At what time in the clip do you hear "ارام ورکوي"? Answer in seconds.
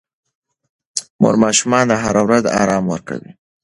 2.61-3.31